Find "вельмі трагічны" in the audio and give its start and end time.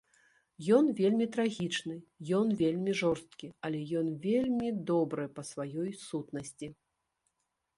0.99-1.97